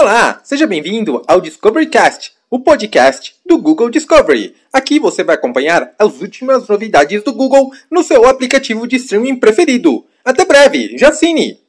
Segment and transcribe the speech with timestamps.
[0.00, 4.54] Olá, seja bem-vindo ao Discovery Cast, o podcast do Google Discovery.
[4.72, 10.06] Aqui você vai acompanhar as últimas novidades do Google no seu aplicativo de streaming preferido.
[10.24, 11.60] Até breve, Jacine!